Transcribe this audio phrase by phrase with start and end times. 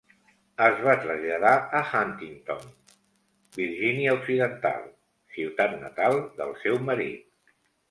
[0.67, 2.63] Es va traslladar a Huntington,
[3.59, 4.89] Virgínia Occidental,
[5.37, 7.57] ciutat natal del seu marit.